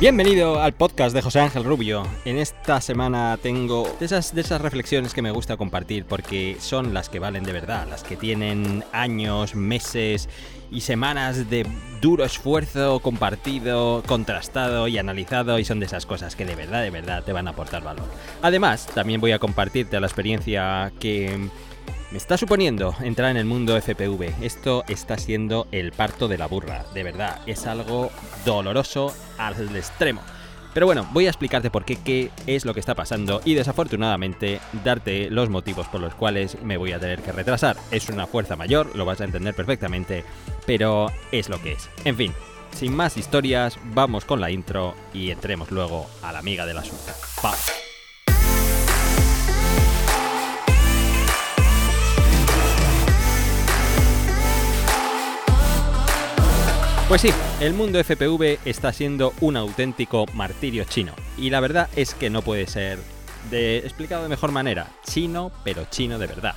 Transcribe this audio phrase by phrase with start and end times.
[0.00, 2.06] Bienvenido al podcast de José Ángel Rubio.
[2.24, 6.94] En esta semana tengo de esas, de esas reflexiones que me gusta compartir porque son
[6.94, 10.28] las que valen de verdad, las que tienen años, meses
[10.70, 11.66] y semanas de
[12.00, 16.90] duro esfuerzo compartido, contrastado y analizado y son de esas cosas que de verdad, de
[16.90, 18.06] verdad te van a aportar valor.
[18.40, 21.50] Además, también voy a compartirte la experiencia que
[22.10, 24.42] me está suponiendo entrar en el mundo FPV.
[24.42, 27.40] Esto está siendo el parto de la burra, de verdad.
[27.46, 28.10] Es algo
[28.44, 30.22] doloroso al extremo.
[30.72, 34.60] Pero bueno, voy a explicarte por qué, qué es lo que está pasando y desafortunadamente
[34.84, 37.76] darte los motivos por los cuales me voy a tener que retrasar.
[37.90, 40.24] Es una fuerza mayor, lo vas a entender perfectamente,
[40.66, 41.88] pero es lo que es.
[42.04, 42.32] En fin,
[42.72, 47.12] sin más historias, vamos con la intro y entremos luego a la amiga del asunto.
[47.42, 47.87] ¡Vamos!
[57.08, 57.30] Pues sí,
[57.62, 61.14] el mundo FPV está siendo un auténtico martirio chino.
[61.38, 62.98] Y la verdad es que no puede ser
[63.50, 64.88] de, explicado de mejor manera.
[65.04, 66.54] Chino, pero chino de verdad.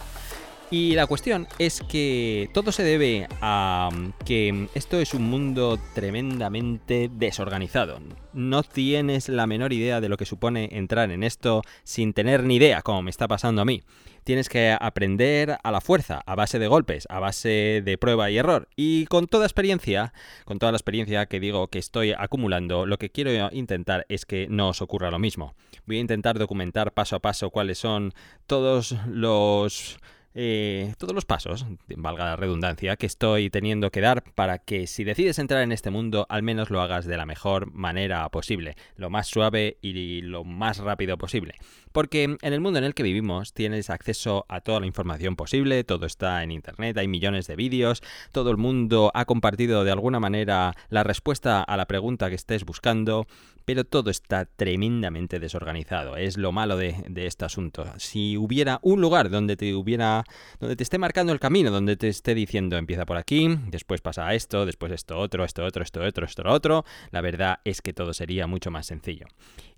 [0.70, 3.92] Y la cuestión es que todo se debe a
[4.26, 8.02] que esto es un mundo tremendamente desorganizado.
[8.34, 12.58] No tienes la menor idea de lo que supone entrar en esto sin tener ni
[12.58, 13.84] idea, como me está pasando a mí
[14.24, 18.38] tienes que aprender a la fuerza, a base de golpes, a base de prueba y
[18.38, 18.68] error.
[18.76, 20.14] Y con toda experiencia,
[20.46, 24.48] con toda la experiencia que digo que estoy acumulando, lo que quiero intentar es que
[24.50, 25.56] no os ocurra lo mismo.
[25.86, 28.14] Voy a intentar documentar paso a paso cuáles son
[28.48, 30.00] todos los
[30.34, 31.66] eh, todos los pasos,
[31.98, 35.92] valga la redundancia, que estoy teniendo que dar para que si decides entrar en este
[35.92, 40.44] mundo, al menos lo hagas de la mejor manera posible, lo más suave y lo
[40.44, 41.56] más rápido posible.
[41.92, 45.84] Porque en el mundo en el que vivimos tienes acceso a toda la información posible,
[45.84, 48.02] todo está en Internet, hay millones de vídeos,
[48.32, 52.64] todo el mundo ha compartido de alguna manera la respuesta a la pregunta que estés
[52.64, 53.28] buscando,
[53.66, 56.18] pero todo está tremendamente desorganizado.
[56.18, 57.86] Es lo malo de, este asunto.
[57.98, 60.24] Si hubiera un lugar donde te hubiera.
[60.60, 64.34] donde te esté marcando el camino, donde te esté diciendo empieza por aquí, después pasa
[64.34, 68.14] esto, después esto otro, esto otro, esto otro, esto otro, la verdad es que todo
[68.14, 69.28] sería mucho más sencillo.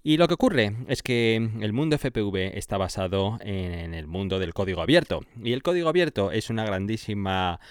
[0.05, 4.53] Y lo que ocurre es que el mundo FPV está basado en el mundo del
[4.53, 5.21] código abierto.
[5.41, 7.61] Y el código abierto es una grandísima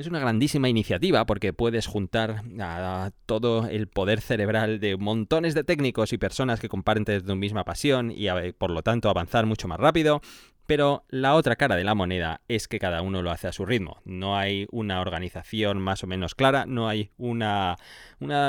[0.00, 5.64] es una grandísima iniciativa porque puedes juntar a todo el poder cerebral de montones de
[5.64, 9.78] técnicos y personas que comparten tu misma pasión y por lo tanto avanzar mucho más
[9.78, 10.22] rápido
[10.70, 13.66] pero la otra cara de la moneda es que cada uno lo hace a su
[13.66, 14.00] ritmo.
[14.04, 17.76] No hay una organización más o menos clara, no hay una,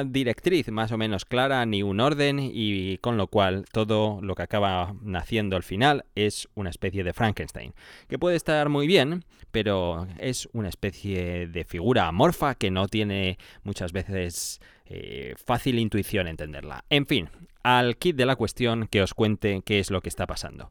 [0.06, 4.44] directriz más o menos clara, ni un orden, y con lo cual todo lo que
[4.44, 7.74] acaba naciendo al final es una especie de Frankenstein,
[8.08, 13.40] que puede estar muy bien, pero es una especie de figura amorfa que no tiene
[13.64, 16.86] muchas veces eh, fácil intuición entenderla.
[16.92, 17.32] En fin,
[17.64, 20.70] al kit de la cuestión que os cuente qué es lo que está pasando.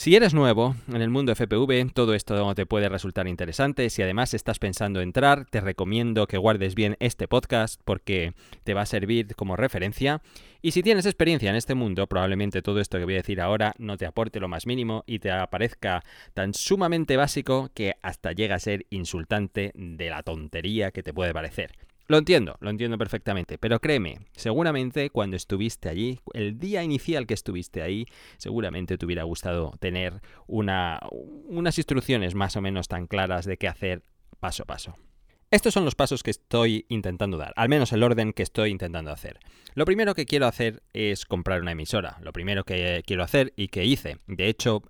[0.00, 3.90] Si eres nuevo en el mundo FPV, todo esto te puede resultar interesante.
[3.90, 8.32] Si además estás pensando entrar, te recomiendo que guardes bien este podcast porque
[8.64, 10.22] te va a servir como referencia.
[10.62, 13.74] Y si tienes experiencia en este mundo, probablemente todo esto que voy a decir ahora
[13.76, 18.54] no te aporte lo más mínimo y te aparezca tan sumamente básico que hasta llega
[18.54, 21.72] a ser insultante de la tontería que te puede parecer.
[22.10, 27.34] Lo entiendo, lo entiendo perfectamente, pero créeme, seguramente cuando estuviste allí, el día inicial que
[27.34, 28.04] estuviste ahí,
[28.36, 33.68] seguramente te hubiera gustado tener una, unas instrucciones más o menos tan claras de qué
[33.68, 34.02] hacer
[34.40, 34.96] paso a paso.
[35.52, 39.12] Estos son los pasos que estoy intentando dar, al menos el orden que estoy intentando
[39.12, 39.38] hacer.
[39.74, 43.68] Lo primero que quiero hacer es comprar una emisora, lo primero que quiero hacer y
[43.68, 44.18] que hice.
[44.26, 44.82] De hecho,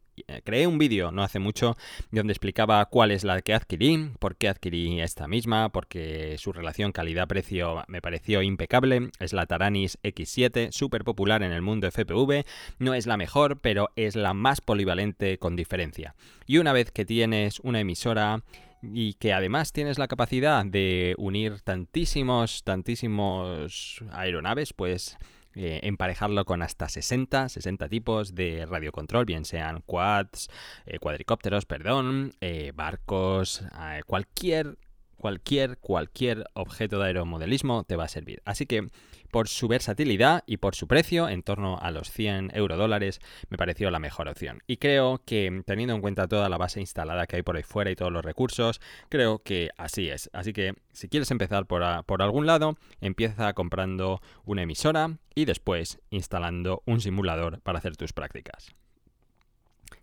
[0.45, 1.77] creé un vídeo no hace mucho
[2.11, 6.93] donde explicaba cuál es la que adquirí, por qué adquirí esta misma, porque su relación
[6.93, 9.11] calidad-precio me pareció impecable.
[9.19, 12.45] Es la Taranis X7, súper popular en el mundo FPV.
[12.79, 16.15] No es la mejor, pero es la más polivalente con diferencia.
[16.47, 18.43] Y una vez que tienes una emisora
[18.83, 25.19] y que además tienes la capacidad de unir tantísimos, tantísimos aeronaves, pues
[25.55, 30.49] eh, emparejarlo con hasta 60, 60 tipos de radiocontrol, bien sean quads,
[30.87, 33.65] eh, cuadricópteros, perdón, eh, barcos,
[34.07, 34.79] cualquier,
[35.21, 38.43] cualquier, cualquier objeto de aeromodelismo te va a servir.
[38.45, 38.89] Así que
[39.31, 43.57] por su versatilidad y por su precio, en torno a los 100 euro dólares, me
[43.57, 44.61] pareció la mejor opción.
[44.67, 47.91] Y creo que, teniendo en cuenta toda la base instalada que hay por ahí fuera
[47.91, 50.31] y todos los recursos, creo que así es.
[50.33, 56.01] Así que, si quieres empezar por, por algún lado, empieza comprando una emisora y después
[56.11, 58.75] instalando un simulador para hacer tus prácticas.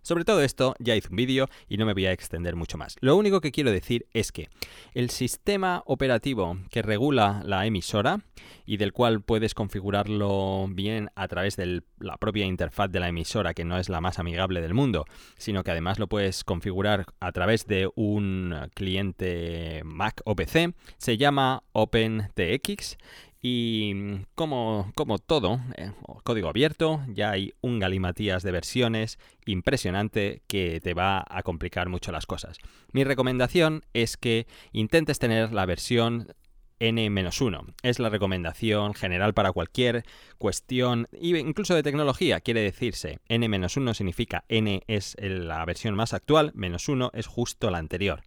[0.02, 2.96] Sobre todo esto ya hice un vídeo y no me voy a extender mucho más.
[3.00, 4.48] Lo único que quiero decir es que
[4.94, 8.20] el sistema operativo que regula la emisora
[8.64, 13.54] y del cual puedes configurarlo bien a través de la propia interfaz de la emisora,
[13.54, 15.04] que no es la más amigable del mundo,
[15.36, 21.16] sino que además lo puedes configurar a través de un cliente Mac o PC, se
[21.16, 22.98] llama OpenTX
[23.40, 25.92] y mm, como, como todo, eh,
[26.24, 32.12] código abierto, ya hay un galimatías de versiones impresionante que te va a complicar mucho
[32.12, 32.58] las cosas.
[32.92, 36.34] Mi recomendación es que intentes tener la versión
[36.80, 37.74] N-1.
[37.82, 40.04] Es la recomendación general para cualquier
[40.38, 46.88] cuestión, incluso de tecnología, quiere decirse N-1 significa N es la versión más actual, menos
[46.88, 48.22] 1 es justo la anterior.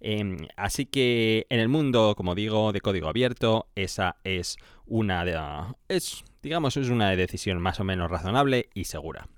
[0.00, 4.56] Em, así que en el mundo, como digo, de código abierto, esa es
[4.86, 5.38] una de,
[5.88, 9.28] es, digamos, es una decisión más o menos razonable y segura.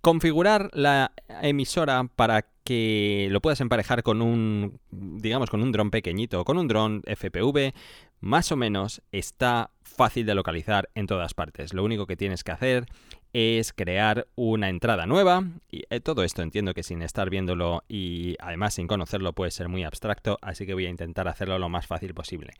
[0.00, 6.44] Configurar la emisora para que lo puedas emparejar con un, digamos, con un dron pequeñito,
[6.44, 7.74] con un dron FPV,
[8.20, 11.74] más o menos está fácil de localizar en todas partes.
[11.74, 12.86] Lo único que tienes que hacer
[13.32, 15.44] es crear una entrada nueva.
[15.70, 19.68] Y eh, todo esto entiendo que sin estar viéndolo y además sin conocerlo puede ser
[19.68, 22.52] muy abstracto, así que voy a intentar hacerlo lo más fácil posible.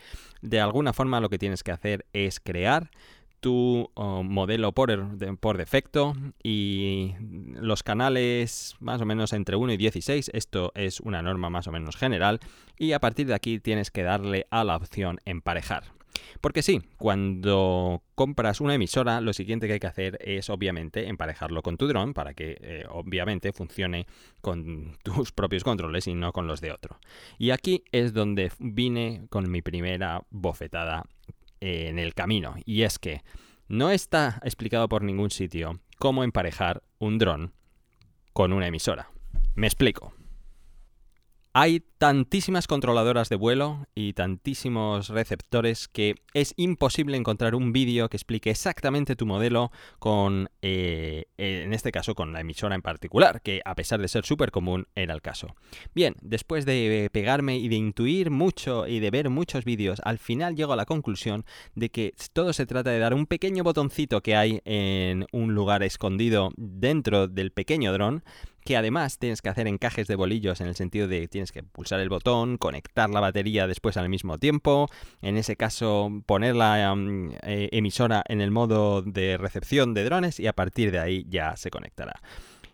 [0.42, 2.90] De alguna forma lo que tienes que hacer es crear
[3.40, 4.92] tu oh, modelo por,
[5.38, 7.14] por, defecto y
[7.54, 11.72] los canales más o menos entre 1 y 16, esto es una norma más o
[11.72, 12.40] menos general
[12.76, 15.99] y a partir de aquí tienes que darle a la opción emparejar.
[16.40, 21.62] Porque sí, cuando compras una emisora, lo siguiente que hay que hacer es obviamente emparejarlo
[21.62, 24.06] con tu dron para que eh, obviamente funcione
[24.40, 26.98] con tus propios controles y no con los de otro.
[27.38, 31.04] Y aquí es donde vine con mi primera bofetada
[31.60, 32.54] en el camino.
[32.64, 33.22] Y es que
[33.68, 37.52] no está explicado por ningún sitio cómo emparejar un dron
[38.32, 39.10] con una emisora.
[39.54, 40.14] Me explico.
[41.52, 48.16] Hay tantísimas controladoras de vuelo y tantísimos receptores que es imposible encontrar un vídeo que
[48.16, 53.62] explique exactamente tu modelo con, eh, en este caso, con la emisora en particular, que
[53.64, 55.56] a pesar de ser súper común era el caso.
[55.92, 60.54] Bien, después de pegarme y de intuir mucho y de ver muchos vídeos, al final
[60.54, 61.44] llego a la conclusión
[61.74, 65.82] de que todo se trata de dar un pequeño botoncito que hay en un lugar
[65.82, 68.22] escondido dentro del pequeño dron
[68.70, 71.98] que además tienes que hacer encajes de bolillos en el sentido de tienes que pulsar
[71.98, 74.88] el botón, conectar la batería después al mismo tiempo,
[75.22, 76.94] en ese caso poner la
[77.42, 81.56] eh, emisora en el modo de recepción de drones y a partir de ahí ya
[81.56, 82.20] se conectará.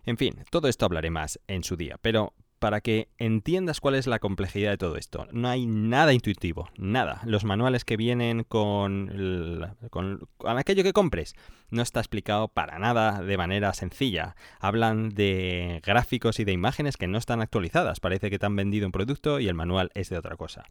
[0.05, 4.05] En fin, todo esto hablaré más en su día, pero para que entiendas cuál es
[4.05, 5.27] la complejidad de todo esto.
[5.31, 7.21] No hay nada intuitivo, nada.
[7.25, 11.33] Los manuales que vienen con, con, aquello que compres
[11.69, 14.35] no está explicado para nada de manera sencilla.
[14.59, 17.99] Hablan de gráficos y de imágenes que no están actualizadas.
[17.99, 20.65] Parece que te han vendido un producto y el manual es de otra cosa.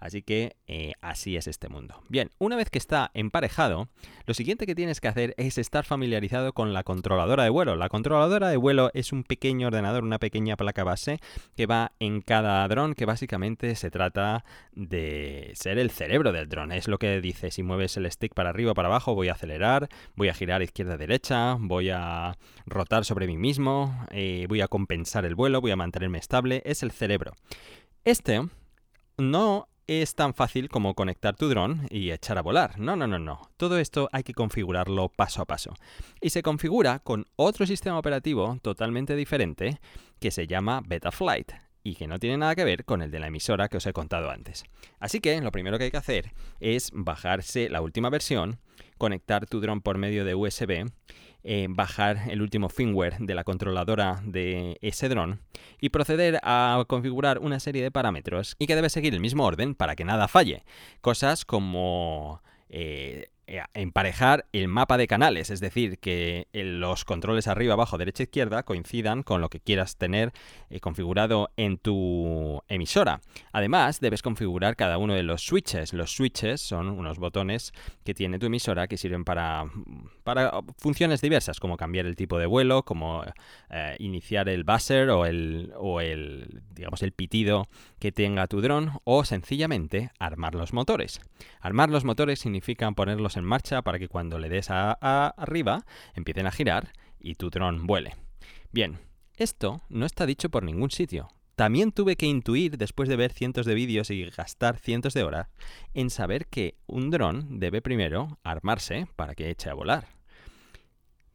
[0.00, 2.02] Así que eh, así es este mundo.
[2.08, 3.88] Bien, una vez que está emparejado,
[4.24, 7.76] lo siguiente que tienes que hacer es estar familiarizado con la controladora de vuelo.
[7.76, 11.20] La controladora de vuelo es un pequeño ordenador, una pequeña placa base
[11.54, 16.72] que va en cada dron, que básicamente se trata de ser el cerebro del dron.
[16.72, 19.32] Es lo que dice, si mueves el stick para arriba o para abajo, voy a
[19.32, 24.62] acelerar, voy a girar izquierda a derecha, voy a rotar sobre mí mismo, eh, voy
[24.62, 26.62] a compensar el vuelo, voy a mantenerme estable.
[26.64, 27.34] Es el cerebro.
[28.06, 28.40] Este
[29.18, 32.78] no es tan fácil como conectar tu dron y echar a volar.
[32.78, 33.50] No, no, no, no.
[33.58, 35.74] Todo esto hay que configurarlo paso a paso.
[36.22, 39.78] Y se configura con otro sistema operativo totalmente diferente
[40.20, 43.26] que se llama Betaflight y que no tiene nada que ver con el de la
[43.26, 44.64] emisora que os he contado antes.
[45.00, 48.58] Así que lo primero que hay que hacer es bajarse la última versión,
[49.00, 50.86] conectar tu dron por medio de USB
[51.42, 55.40] eh, bajar el último firmware de la controladora de ese dron
[55.80, 59.74] y proceder a configurar una serie de parámetros y que debe seguir el mismo orden
[59.74, 60.64] para que nada falle.
[61.00, 63.30] Cosas como eh,
[63.74, 69.22] emparejar el mapa de canales, es decir, que los controles arriba, abajo, derecha, izquierda coincidan
[69.22, 70.32] con lo que quieras tener
[70.68, 73.20] eh, configurado en tu emisora.
[73.52, 75.92] Además, debes configurar cada uno de los switches.
[75.92, 77.72] Los switches son unos botones
[78.04, 79.64] que tiene tu emisora que sirven para,
[80.22, 83.24] para funciones diversas, como cambiar el tipo de vuelo, como
[83.70, 89.00] eh, iniciar el buzzer o el, o el, digamos, el pitido que tenga tu dron,
[89.04, 91.20] o sencillamente armar los motores.
[91.60, 95.84] Armar los motores significa ponerlos en en marcha para que cuando le des a, arriba
[96.14, 98.14] empiecen a girar y tu dron vuele.
[98.70, 99.00] Bien,
[99.36, 101.28] esto no está dicho por ningún sitio.
[101.56, 105.48] También tuve que intuir, después de ver cientos de vídeos y gastar cientos de horas,
[105.92, 110.06] en saber que un dron debe primero armarse para que eche a volar.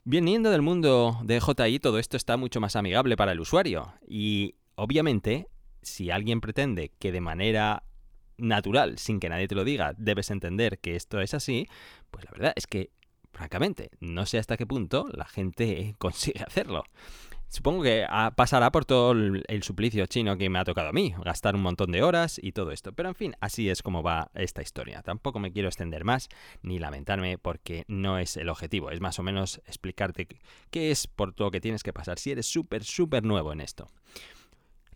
[0.04, 3.94] Viniendo del mundo de JI, todo esto está mucho más amigable para el usuario.
[4.08, 5.48] Y obviamente,
[5.82, 7.84] si alguien pretende que de manera
[8.38, 11.68] natural, sin que nadie te lo diga, debes entender que esto es así,
[12.12, 12.92] pues la verdad es que,
[13.32, 16.84] francamente, no sé hasta qué punto la gente consigue hacerlo.
[17.48, 21.56] Supongo que pasará por todo el, suplicio chino que me ha tocado a mí, gastar
[21.56, 22.92] un montón de horas y todo esto.
[22.92, 25.02] Pero en fin, así es como va esta historia.
[25.04, 26.28] Tampoco me quiero extender más
[26.64, 28.90] ni lamentarme porque no es el objetivo.
[28.90, 30.28] Es más o menos explicarte
[30.70, 33.62] qué es por todo lo que tienes que pasar si eres súper, súper nuevo en
[33.62, 33.88] esto.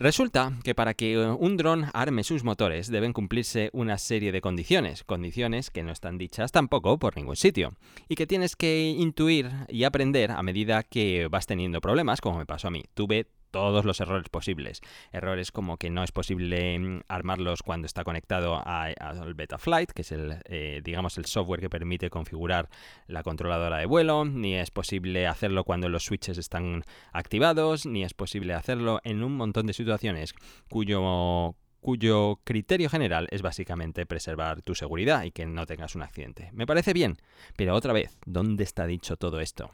[0.01, 5.03] Resulta que para que un dron arme sus motores deben cumplirse una serie de condiciones,
[5.03, 7.73] condiciones que no están dichas tampoco por ningún sitio,
[8.07, 12.45] y que tienes que intuir y aprender a medida que vas teniendo problemas, como me
[12.45, 12.85] pasó a mí.
[12.93, 14.81] Tuve todos los errores posibles.
[15.11, 20.11] Errores como que no es posible mm, armarlos cuando está conectado al Betaflight, que es
[20.11, 22.69] el, eh, digamos, el software que permite configurar
[23.07, 28.13] la controladora de vuelo, ni es posible hacerlo cuando los switches están activados, ni es
[28.13, 30.33] posible hacerlo en un montón de situaciones
[30.69, 36.49] cuyo cuyo criterio general es básicamente preservar tu seguridad y que no tengas un accidente.
[36.53, 37.17] Me parece bien,
[37.55, 39.71] pero otra vez, ¿dónde está dicho todo esto?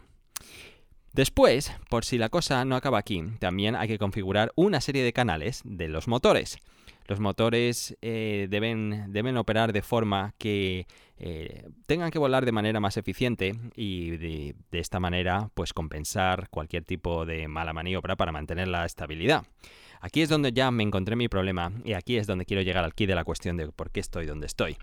[1.16, 5.14] Después, por si la cosa no acaba aquí, también hay que configurar una serie de
[5.14, 6.58] canales de los motores.
[7.08, 12.98] Los motores eh, deben, operar de forma que eh, tengan que volar de manera más
[12.98, 18.68] eficiente y de, de, esta manera pues compensar cualquier tipo de mala maniobra para mantener
[18.68, 19.46] la estabilidad.
[20.02, 22.94] Aquí es donde ya me encontré mi problema y aquí es donde quiero llegar al
[22.94, 24.76] quid de la cuestión de por qué estoy donde estoy.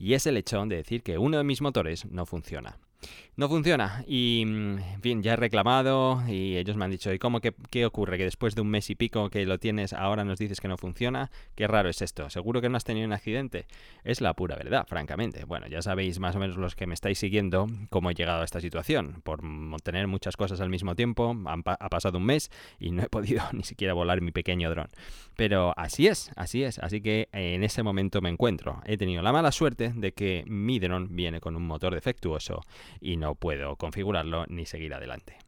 [0.00, 2.76] Y es el hecho de decir que uno de mis motores no funciona
[3.36, 4.04] no funciona.
[4.06, 7.54] Y, mm, en fin, ya he reclamado y ellos me han dicho, ¿y cómo que,
[7.70, 8.16] qué ocurre?
[8.16, 10.76] Que después de un mes y pico que lo tienes, ahora nos dices que no
[10.76, 11.30] funciona.
[11.54, 12.30] Qué raro es esto.
[12.30, 13.66] ¿Seguro que no has tenido un accidente?
[14.04, 15.44] Es la pura verdad, francamente.
[15.44, 18.44] Bueno, ya sabéis más o menos los que me estáis siguiendo cómo he llegado a
[18.44, 19.20] esta situación.
[19.22, 19.40] Por
[19.82, 23.64] tener muchas cosas al mismo tiempo, ha pasado un mes y no he podido ni
[23.64, 24.88] siquiera volar mi pequeño dron.
[25.36, 26.78] Pero así es, así es.
[26.78, 28.80] Así que en ese momento me encuentro.
[28.86, 32.62] He tenido la mala suerte de que mi dron viene con un motor defectuoso
[33.00, 35.38] y no puedo configurarlo ni seguir adelante.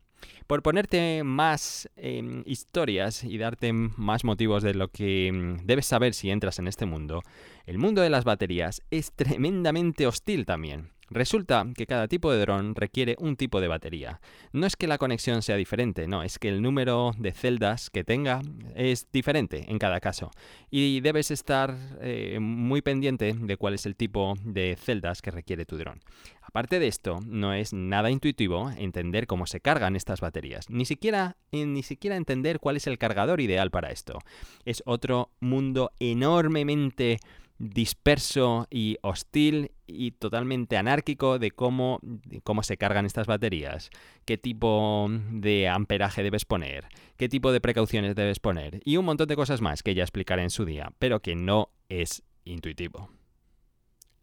[0.46, 6.14] Por ponerte más em, historias y darte más motivos de lo que em, debes saber
[6.14, 7.22] si entras en este mundo,
[7.66, 10.90] el mundo de las baterías es tremendamente hostil también.
[11.10, 14.20] Resulta que cada tipo de dron requiere un tipo de batería.
[14.52, 18.04] No es que la conexión sea diferente, no, es que el número de celdas que
[18.04, 18.40] tenga
[18.74, 20.30] es diferente en cada caso.
[20.70, 25.64] Y debes estar eh, muy pendiente de cuál es el tipo de celdas que requiere
[25.64, 26.00] tu dron.
[26.42, 31.36] Aparte de esto, no es nada intuitivo entender cómo se cargan estas baterías, ni siquiera,
[31.52, 34.18] eh, ni siquiera entender cuál es el cargador ideal para esto.
[34.64, 37.18] Es otro mundo enormemente
[37.58, 42.00] disperso y hostil y totalmente anárquico de cómo,
[42.44, 43.90] cómo se cargan estas baterías,
[44.24, 49.28] qué tipo de amperaje debes poner, qué tipo de precauciones debes poner y un montón
[49.28, 53.10] de cosas más que ya explicaré en su día, pero que no es intuitivo.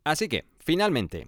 [0.06, 1.28] Así que, finalmente,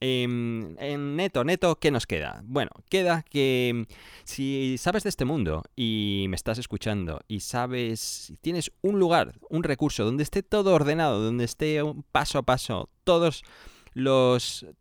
[0.00, 2.42] Em, en neto, neto, ¿qué nos queda?
[2.44, 3.86] Bueno, queda que em,
[4.24, 9.64] si sabes de este mundo y me estás escuchando y sabes, tienes un lugar, un
[9.64, 11.80] recurso donde esté todo ordenado, donde esté
[12.12, 13.42] paso a paso, todos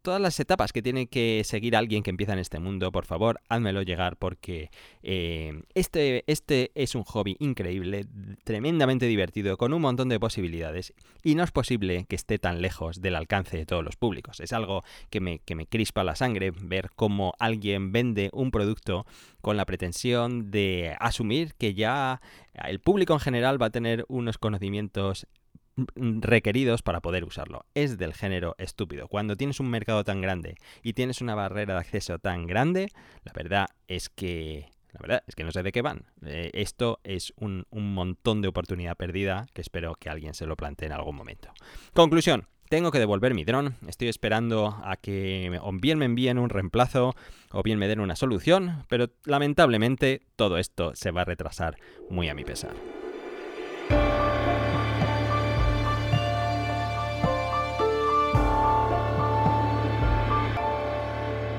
[0.02, 3.40] todas las etapas que tiene que seguir alguien que empieza en este mundo, por favor,
[3.50, 4.70] házmelo llegar porque
[5.02, 8.06] eh, este, este es un hobby increíble,
[8.44, 10.94] tremendamente divertido, con un montón de posibilidades
[11.24, 14.40] y no es posible que esté tan lejos del alcance de todos los públicos.
[14.40, 19.06] Es algo que me, que me crispa la sangre ver cómo alguien vende un producto
[19.42, 22.22] con la pretensión de asumir que ya
[22.54, 25.28] el público en general va a tener unos conocimientos
[25.96, 27.66] requeridos para poder usarlo.
[27.74, 29.08] Es del género estúpido.
[29.08, 32.90] Cuando tienes un mercado tan grande y tienes una barrera de acceso tan grande,
[33.24, 34.72] la verdad es que...
[34.94, 36.06] La verdad es que no sé de qué van.
[36.26, 40.56] Eh, esto es un, un montón de oportunidad perdida que espero que alguien se lo
[40.56, 41.50] plantee en algún momento.
[41.94, 46.50] Conclusión, tengo que devolver mi dron, estoy esperando a que o bien me envíen un
[46.50, 47.16] reemplazo
[47.52, 51.78] o bien me den una solución, pero lamentablemente todo esto se va a retrasar
[52.10, 52.74] muy a mi pesar.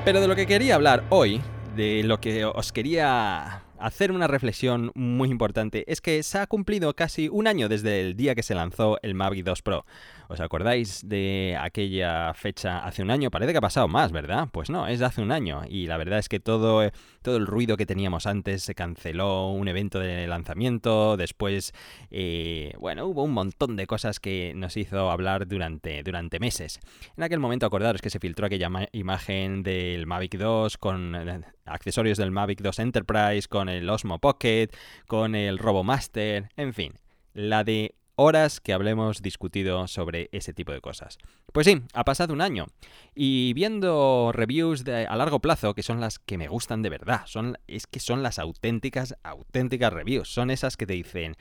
[0.08, 1.42] Pero de lo que quería hablar hoy,
[1.76, 5.84] de lo que os quería hacer una reflexión muy importante.
[5.86, 9.14] Es que se ha cumplido casi un año desde el día que se lanzó el
[9.14, 9.84] Mavic 2 Pro.
[10.30, 13.30] ¿Os acordáis de aquella fecha hace un año?
[13.30, 14.49] Parece que ha pasado más, ¿verdad?
[14.52, 15.62] Pues no, es hace un año.
[15.66, 16.92] Y la verdad es que todo, eh,
[17.23, 21.73] todo el ruido que teníamos antes se canceló, un evento de lanzamiento, después,
[22.11, 26.78] eh, bueno, hubo un montón de cosas que nos hizo hablar durante, durante meses.
[27.16, 32.18] En aquel momento acordaros que se filtró aquella imagen del Mavic 2 con eh, accesorios
[32.18, 34.68] del Mavic 2 Enterprise, con el Osmo Pocket,
[35.06, 36.92] con el RoboMaster, en fin.
[37.32, 41.18] La de horas que hablemos discutido sobre ese tipo de cosas.
[41.52, 42.66] Pues sí, ha pasado un año
[43.14, 47.58] y viendo reviews a largo plazo, que son las que me gustan de verdad, son,
[47.68, 51.37] es que son las auténticas, auténticas reviews, son esas que te dicen,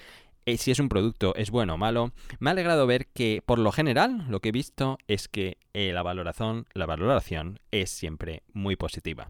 [0.48, 3.60] eh, si es un producto es bueno o malo, me ha alegrado ver que por
[3.60, 8.44] lo general lo que he visto es que eh, la, valoración, la valoración es siempre
[8.54, 9.30] muy positiva.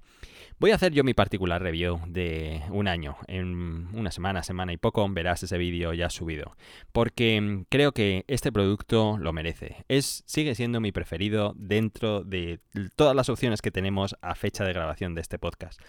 [0.60, 3.18] Voy a hacer yo mi particular review de un año.
[3.28, 6.56] En una semana, semana y poco verás ese vídeo ya subido.
[6.92, 9.86] Porque mm, creo que este producto lo merece.
[9.88, 12.60] Es, sigue siendo mi preferido dentro de
[12.96, 15.80] todas las opciones que tenemos a fecha de grabación de este podcast.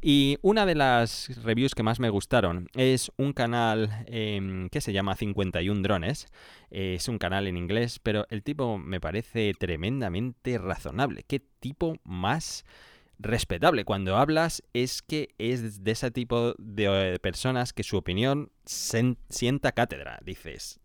[0.00, 4.92] Y una de las reviews que más me gustaron es un canal em, que se
[4.92, 6.26] llama 51 Drones.
[6.70, 11.22] es un canal en inglés, pero el tipo me parece tremendamente razonable.
[11.22, 12.64] ¿Qué tipo más
[13.22, 13.84] respetable.
[13.84, 19.72] Cuando hablas es que es de ese tipo de eh, personas que su opinión sienta
[19.72, 20.18] cátedra.
[20.24, 20.80] Dices,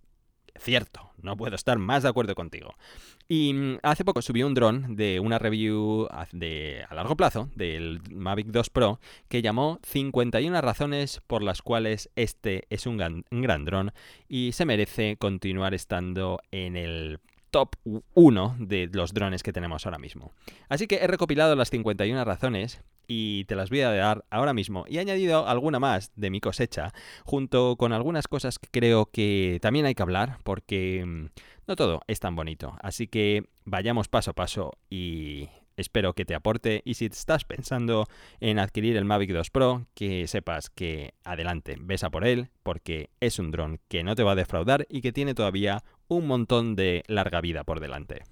[0.60, 2.76] cierto, no puedo estar más de acuerdo contigo.
[3.28, 8.02] Y mm, hace poco subí un dron de una review de, a largo plazo del
[8.12, 13.42] Mavic 2 Pro que llamó 51 razones por las cuales este es un gran, un
[13.42, 13.92] gran dron
[14.28, 17.20] y se merece continuar estando en el
[17.52, 17.76] top
[18.14, 20.34] 1 de los drones que tenemos ahora mismo.
[20.70, 24.86] Así que he recopilado las 51 razones y te las voy a dar ahora mismo.
[24.88, 29.60] Y he añadido alguna más de mi cosecha, junto con algunas cosas que creo que
[29.62, 31.26] también hay que hablar, porque mm,
[31.68, 32.76] no todo es tan bonito.
[32.82, 36.82] Así que vayamos paso a paso y espero que te aporte.
[36.84, 38.08] Y si estás pensando
[38.40, 43.40] en adquirir el Mavic 2 Pro, que sepas que adelante, besa por él, porque es
[43.40, 47.04] un dron que no te va a defraudar y que tiene todavía un montón de
[47.08, 48.24] larga vida por delante.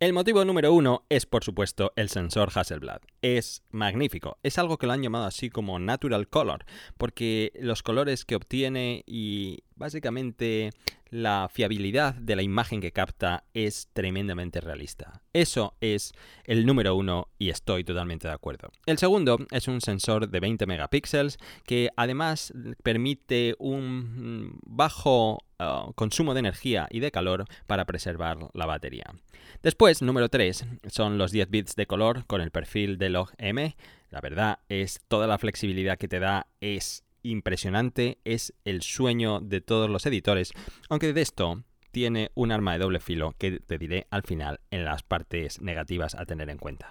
[0.00, 3.00] El motivo número uno es, por supuesto, el sensor Hasselblad.
[3.20, 4.38] Es magnífico.
[4.44, 6.64] Es algo que lo han llamado así como Natural Color,
[6.96, 10.70] porque los colores que obtiene y básicamente
[11.10, 15.22] la fiabilidad de la imagen que capta es tremendamente realista.
[15.32, 16.12] Eso es
[16.44, 18.70] el número uno y estoy totalmente de acuerdo.
[18.86, 26.34] El segundo es un sensor de 20 megapíxeles que además permite un bajo uh, consumo
[26.34, 29.14] de energía y de calor para preservar la batería.
[29.62, 33.76] Después, número 3, son los 10 bits de color con el perfil de log M.
[34.10, 39.60] La verdad es toda la flexibilidad que te da es impresionante, es el sueño de
[39.60, 40.52] todos los editores,
[40.88, 44.84] aunque de esto tiene un arma de doble filo que te diré al final en
[44.84, 46.90] las partes negativas a tener en cuenta.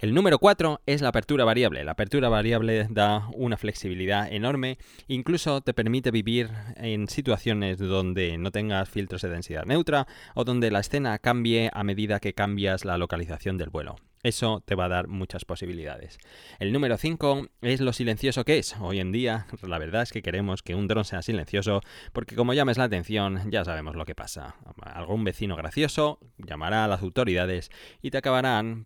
[0.00, 1.84] El número 4 es la apertura variable.
[1.84, 8.50] La apertura variable da una flexibilidad enorme, incluso te permite vivir en situaciones donde no
[8.50, 12.96] tengas filtros de densidad neutra o donde la escena cambie a medida que cambias la
[12.96, 13.96] localización del vuelo.
[14.22, 16.18] Eso te va a dar muchas posibilidades.
[16.58, 18.76] El número 5 es lo silencioso que es.
[18.78, 21.80] Hoy en día, la verdad es que queremos que un dron sea silencioso,
[22.12, 24.56] porque como llames la atención, ya sabemos lo que pasa.
[24.82, 27.70] Algún vecino gracioso llamará a las autoridades
[28.02, 28.84] y te acabarán,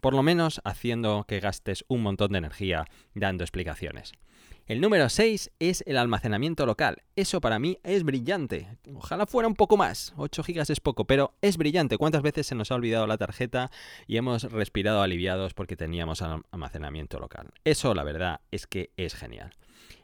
[0.00, 4.12] por lo menos, haciendo que gastes un montón de energía dando explicaciones.
[4.68, 7.02] El número 6 es el almacenamiento local.
[7.16, 8.68] Eso para mí es brillante.
[8.94, 10.12] Ojalá fuera un poco más.
[10.18, 11.96] 8 GB es poco, pero es brillante.
[11.96, 13.70] ¿Cuántas veces se nos ha olvidado la tarjeta
[14.06, 17.48] y hemos respirado aliviados porque teníamos almacenamiento local?
[17.64, 19.54] Eso la verdad es que es genial.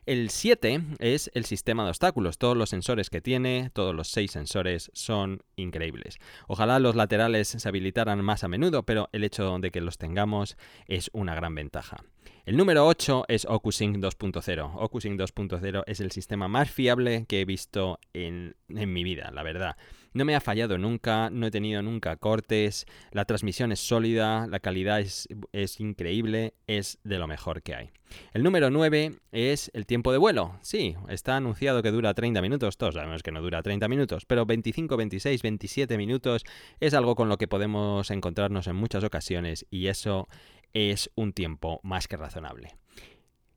[0.07, 2.39] El 7 es el sistema de obstáculos.
[2.39, 6.17] Todos los sensores que tiene, todos los 6 sensores son increíbles.
[6.49, 10.57] Ojalá los laterales se habilitaran más a menudo, pero el hecho de que los tengamos
[10.87, 11.99] es una gran ventaja.
[12.47, 14.73] El número 8 es OcuSync 2.0.
[14.75, 19.43] OcuSync 2.0 es el sistema más fiable que he visto en, en, mi vida, la
[19.43, 19.79] verdad.
[20.13, 24.61] No me ha fallado nunca, no he tenido nunca cortes, la transmisión es sólida, la
[24.61, 27.91] calidad es, es increíble, es de lo mejor que hay.
[28.35, 30.59] El número 9 es el tiempo de vuelo.
[30.61, 34.45] Sí, está anunciado que dura 30 minutos, todos sabemos que no dura 30 minutos, pero
[34.45, 36.45] 25, 26, 27 minutos
[36.79, 40.29] es algo con lo que podemos encontrarnos en muchas ocasiones y eso
[40.75, 42.77] es un tiempo más que razonable.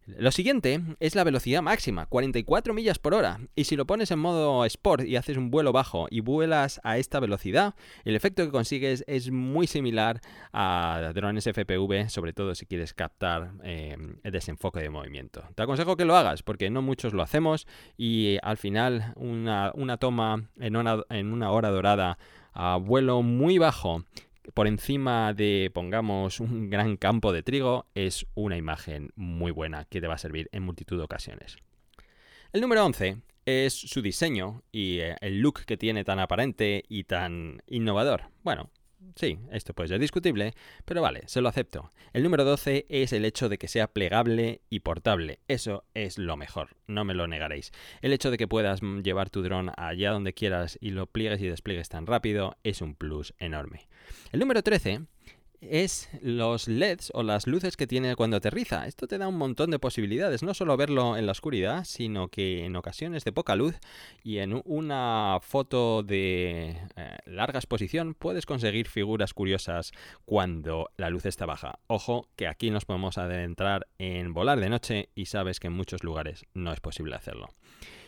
[0.08, 3.42] Lo siguiente es la velocidad máxima, 44 millas por hora.
[3.56, 6.98] Y si lo pones en modo Sport y haces un vuelo bajo y vuelas a
[6.98, 7.76] esta velocidad,
[8.06, 10.22] el efecto que consigues es muy similar
[10.54, 15.44] a drones FPV, sobre todo si quieres captar eh, el desenfoque de movimiento.
[15.56, 20.50] Te aconsejo que lo hagas porque no muchos lo hacemos y al final una, toma
[20.58, 22.18] en una, en una hora dorada
[22.54, 24.06] a vuelo muy bajo
[24.54, 30.02] por encima de, pongamos, un gran campo de trigo, es una imagen muy buena que
[30.02, 31.58] te va a servir en multitud de ocasiones.
[32.54, 37.06] El número 11 es su diseño y eh, el look que tiene tan aparente y
[37.06, 38.24] tan innovador.
[38.44, 38.70] Bueno,
[39.16, 40.54] Sí, esto puede ser discutible,
[40.86, 41.92] pero vale, se lo acepto.
[42.14, 45.40] El número 12 es el hecho de que sea plegable y portable.
[45.48, 47.72] Eso es lo mejor, no me lo negaréis.
[48.02, 51.48] El hecho de que puedas llevar tu dron allá donde quieras y lo pliegues y
[51.48, 53.88] despliegues tan rápido es un plus enorme.
[54.32, 55.02] El número 13
[55.62, 58.88] es los LEDs o las luces que tiene cuando aterriza.
[58.88, 62.66] Esto te da un montón de posibilidades, no solo verlo en la oscuridad, sino que
[62.66, 63.76] en ocasiones de poca luz
[64.24, 69.92] y en una foto de eh, larga exposición puedes conseguir figuras curiosas
[70.26, 71.80] cuando la luz está baja.
[71.88, 76.04] Ojo que aquí nos podemos adentrar en volar de noche y sabes que en muchos
[76.04, 77.50] lugares no es posible hacerlo.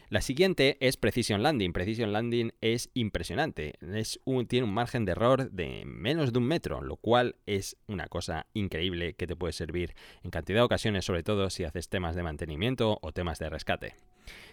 [0.10, 1.72] La siguiente es Precision Landing.
[1.72, 3.76] Precision Landing es impresionante.
[3.94, 8.08] Es tiene un margen de error de menos de un metro, lo cual es una
[8.08, 9.94] cosa increíble que te puede servir
[10.24, 13.94] en cantidad de ocasiones, sobre todo si haces temas de mantenimiento o temas de rescate.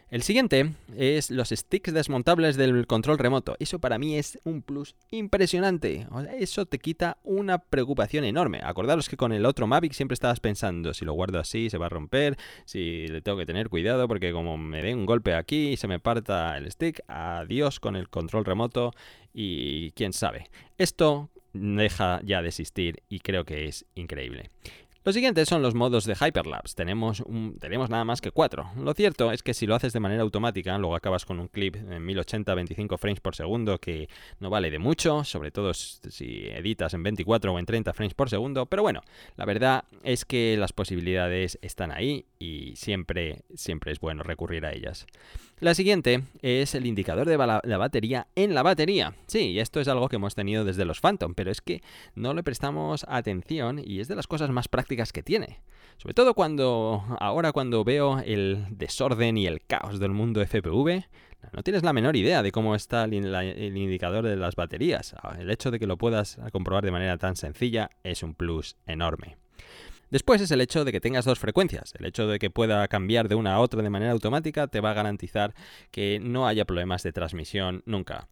[0.09, 3.57] El siguiente es los sticks desmontables del control remoto.
[3.59, 6.07] Eso para mí es un plus impresionante.
[6.39, 8.61] eso te quita una preocupación enorme.
[8.63, 11.87] Acordaros que con el otro Mavic siempre estabas pensando, si lo guardo así se va
[11.87, 12.37] a romper,
[12.67, 15.89] si le tengo que tener cuidado porque como me dé un golpe aquí y se
[15.89, 18.93] me parta el stick, adiós con el control remoto
[19.35, 20.51] y quién sabe.
[20.79, 24.51] Esto deja ya de existir y creo que es increíble.
[25.07, 26.75] Los siguientes son los modos de Hyperlapse.
[26.75, 27.23] Tenemos,
[27.61, 28.73] tenemos nada más que cuatro.
[28.77, 31.77] Lo cierto es que si lo haces de manera automática, luego acabas con un clip
[31.77, 34.09] en 1080 25 frames por segundo que
[34.41, 38.29] no vale de mucho, sobre todo si editas en 24 o en 30 frames por
[38.29, 38.67] segundo.
[38.67, 39.01] Pero bueno,
[39.37, 44.73] la verdad es que las posibilidades están ahí y siempre, siempre es bueno recurrir a
[44.73, 45.07] ellas.
[45.59, 49.15] La siguiente es el indicador de la batería en la batería.
[49.27, 51.81] Sí, esto es algo que hemos tenido desde los Phantom, pero es que
[52.15, 55.63] no le prestamos atención y es de las cosas más prácticas que tiene.
[55.97, 61.07] Sobre todo cuando ahora cuando veo el desorden y el caos del mundo FPV,
[61.55, 65.15] no tienes la menor idea de cómo está el, el, indicador de las baterías.
[65.39, 69.39] El hecho de que lo puedas comprobar de manera tan sencilla es un plus enorme.
[70.11, 71.93] Después es el hecho de que tengas dos frecuencias.
[71.99, 74.93] El hecho de que pueda cambiar de una a otra de manera automática te va
[74.93, 75.55] a garantizar
[75.91, 78.29] que no haya problemas de transmisión nunca.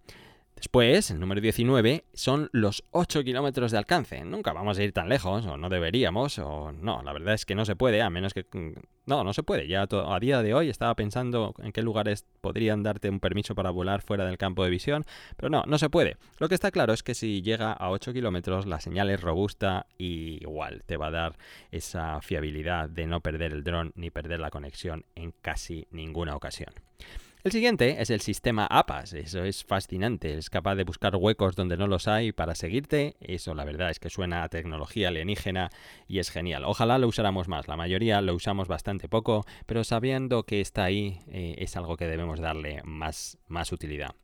[0.56, 4.24] Después, el número 19, son los 8 kilómetros de alcance.
[4.24, 7.54] Nunca vamos a ir tan lejos, o no deberíamos, o no, la verdad es que
[7.54, 8.46] no se puede, a menos que...
[8.52, 8.74] Mm,
[9.06, 9.68] no, no se puede.
[9.68, 13.70] Ya a día de hoy estaba pensando en qué lugares podrían darte un permiso para
[13.70, 15.04] volar fuera del campo de visión,
[15.36, 16.16] pero no, no se puede.
[16.38, 19.86] Lo que está claro es que si llega a 8 kilómetros, la señal es robusta
[19.98, 21.36] y igual te va a dar
[21.70, 26.72] esa fiabilidad de no perder el dron ni perder la conexión en casi ninguna ocasión.
[27.44, 29.12] El siguiente es el sistema APAS.
[29.12, 30.32] Eso es fascinante.
[30.38, 33.16] Es capaz de buscar huecos donde no los hay para seguirte.
[33.20, 35.68] Eso la verdad es que suena a tecnología alienígena
[36.08, 36.64] y es genial.
[36.64, 37.68] Ojalá lo usáramos más.
[37.68, 42.06] La mayoría lo usamos bastante poco, pero sabiendo que está ahí eh, es algo que
[42.06, 44.14] debemos darle más, más utilidad.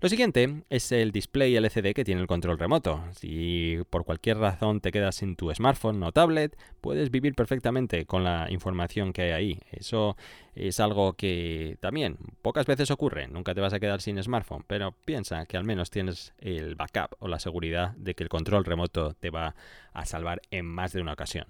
[0.00, 3.04] Lo siguiente es el display LCD que tiene el control remoto.
[3.12, 8.24] Si por cualquier razón te quedas sin tu smartphone o tablet, puedes vivir perfectamente con
[8.24, 9.60] la información que hay ahí.
[9.70, 10.16] Eso
[10.54, 13.28] es algo que también pocas veces ocurre.
[13.28, 17.16] Nunca te vas a quedar sin smartphone, pero piensa que al menos tienes el backup
[17.18, 19.54] o la seguridad de que el control remoto te va
[19.92, 21.46] a salvar en más de una ocasión.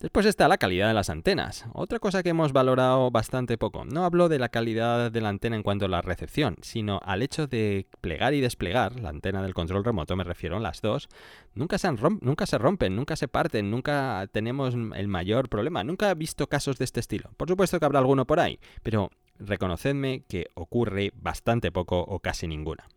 [0.00, 3.84] Después está la calidad de las antenas, otra cosa que hemos valorado bastante poco.
[3.84, 7.20] No hablo de la calidad de la antena en cuanto a la recepción, sino al
[7.20, 11.10] hecho de plegar y desplegar, la antena del control remoto me refiero, las dos,
[11.54, 16.14] nunca se, nunca se rompen, nunca se parten, nunca tenemos el mayor problema, nunca he
[16.14, 17.32] visto casos de este estilo.
[17.36, 22.46] Por supuesto que habrá alguno por ahí, pero reconocedme que ocurre bastante poco o casi
[22.46, 22.88] ninguna.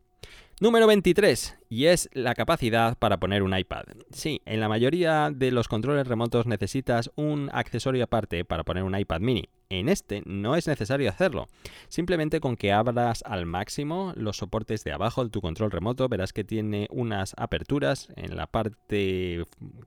[0.63, 3.83] Número 23, y es la capacidad para poner un iPad.
[4.11, 8.97] Sí, en la mayoría de los controles remotos necesitas un accesorio aparte para poner un
[8.97, 9.49] iPad mini.
[9.69, 11.47] En este no es necesario hacerlo.
[11.87, 16.33] Simplemente con que abras al máximo los soportes de abajo de tu control remoto, verás
[16.33, 19.43] que tiene unas aperturas en la parte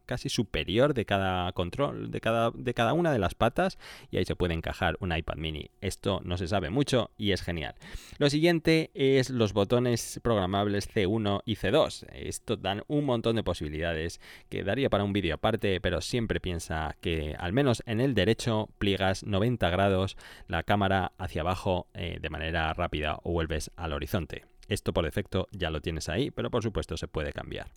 [0.06, 3.78] casi superior de cada control, de cada, de cada una de las patas,
[4.10, 5.70] y ahí se puede encajar un iPad mini.
[5.80, 7.74] Esto no se sabe mucho y es genial.
[8.18, 12.06] Lo siguiente es los botones programables C1 y C2.
[12.12, 16.96] Esto dan un montón de posibilidades que daría para un vídeo aparte, pero siempre piensa
[17.00, 20.16] que al menos en el derecho pliegas 90 grados
[20.48, 24.44] la cámara hacia abajo eh, de manera rápida o vuelves al horizonte.
[24.68, 27.68] Esto por defecto ya lo tienes ahí, pero por supuesto se puede cambiar.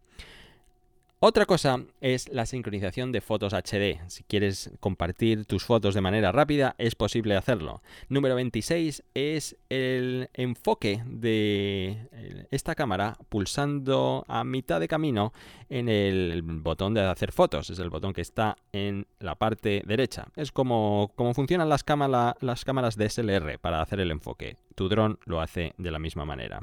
[1.21, 3.99] Otra cosa es la sincronización de fotos HD.
[4.07, 7.81] Si quieres compartir tus fotos de manera rápida, es posible hacerlo.
[8.07, 15.33] Número 26 es el enfoque de esta cámara pulsando a mitad de camino
[15.67, 17.69] en el botón de hacer fotos.
[17.69, 20.27] Es el botón que está en la parte derecha.
[20.37, 24.55] Es como, como funcionan las, cámara, las cámaras DSLR para hacer el enfoque.
[24.73, 26.61] Tu dron lo hace de la misma manera.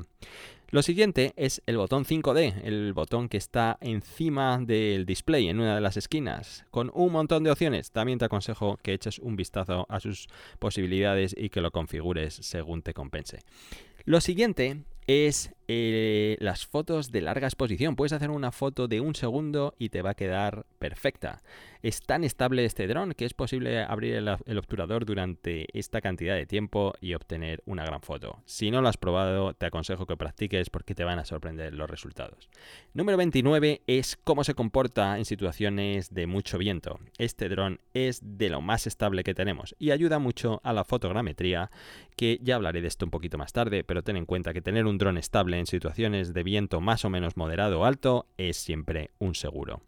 [0.70, 5.76] Lo siguiente es el botón 5D, el botón que está encima del display en una
[5.76, 7.92] de las esquinas, con un montón de opciones.
[7.92, 10.26] También te aconsejo que eches un vistazo a sus
[10.58, 13.38] posibilidades y que lo configures según te compense.
[14.04, 17.94] Lo siguiente es eh, las fotos de larga exposición.
[17.94, 21.42] Puedes hacer una foto de un segundo y te va a quedar perfecta.
[21.82, 26.46] Es tan estable este dron que es posible abrir el, obturador durante esta cantidad de
[26.46, 28.42] tiempo y obtener una gran foto.
[28.44, 31.88] Si no lo has probado, te aconsejo que practiques porque te van a sorprender los
[31.88, 32.48] resultados.
[32.94, 36.98] Número 29 es cómo se comporta en situaciones de mucho viento.
[37.18, 41.70] Este dron es de lo más estable que tenemos y ayuda mucho a la fotogrametría,
[42.16, 44.86] que ya hablaré de esto un poquito más tarde, pero ten en cuenta que tener
[44.86, 49.10] un dron estable en situaciones de viento más o menos moderado o alto es siempre
[49.18, 49.82] un seguro.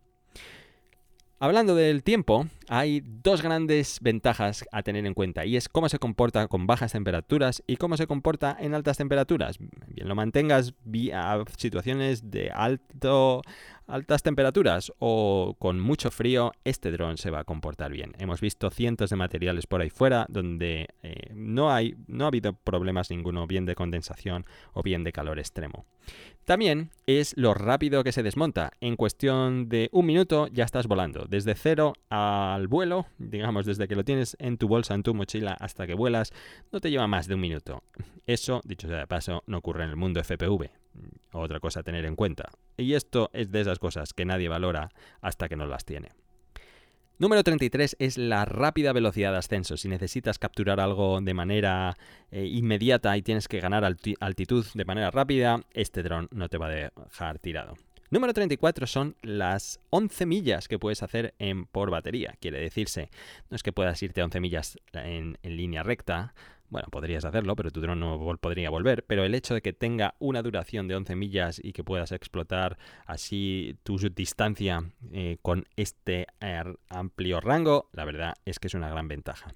[1.40, 6.00] Hablando del tiempo, hay dos grandes ventajas a tener en cuenta y es cómo se
[6.00, 9.56] comporta con bajas temperaturas y cómo se comporta en altas temperaturas.
[9.60, 10.74] Bien lo mantengas
[11.14, 13.42] a situaciones de alto
[13.88, 18.12] altas temperaturas o con mucho frío, este dron se va a comportar bien.
[18.18, 22.52] Hemos visto cientos de materiales por ahí fuera donde eh, no, hay, no ha habido
[22.52, 25.86] problemas ninguno, bien de condensación o bien de calor extremo.
[26.44, 28.72] También es lo rápido que se desmonta.
[28.80, 31.26] En cuestión de un minuto ya estás volando.
[31.28, 35.56] Desde cero al vuelo, digamos desde que lo tienes en tu bolsa, en tu mochila,
[35.60, 36.32] hasta que vuelas,
[36.72, 37.82] no te lleva más de un minuto.
[38.26, 40.70] Eso, dicho sea de paso, no ocurre en el mundo FPV.
[41.32, 42.50] Otra cosa a tener en cuenta.
[42.76, 46.10] Y esto es de esas cosas que nadie valora hasta que no las tiene.
[47.20, 49.76] Número 33 es la rápida velocidad de ascenso.
[49.76, 51.96] Si necesitas capturar algo de manera
[52.30, 56.68] eh, inmediata y tienes que ganar altitud de manera rápida, este dron no te va
[56.68, 57.74] a dejar tirado.
[58.10, 62.36] Número 34 son las 11 millas que puedes hacer en, por batería.
[62.40, 63.10] Quiere decirse,
[63.50, 66.34] no es que puedas irte a 11 millas en línea recta,
[66.70, 69.04] bueno, podrías hacerlo, pero tu dron no podría volver.
[69.04, 72.78] Pero el hecho de que tenga una duración de 11 millas y que puedas explotar
[73.06, 78.88] así tu distancia eh, con este eh, amplio rango, la verdad es que es una
[78.88, 79.54] gran ventaja.